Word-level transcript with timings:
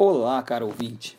Olá, 0.00 0.40
caro 0.44 0.66
ouvinte. 0.66 1.18